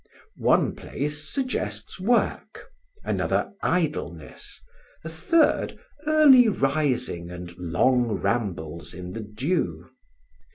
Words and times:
One 0.39 0.73
place 0.73 1.29
suggests 1.31 1.99
work, 1.99 2.71
another 3.03 3.53
idleness, 3.61 4.59
a 5.03 5.09
third 5.09 5.77
early 6.07 6.47
rising 6.49 7.29
and 7.29 7.55
long 7.55 8.09
rambles 8.13 8.95
in 8.95 9.13
the 9.13 9.21
dew. 9.21 9.85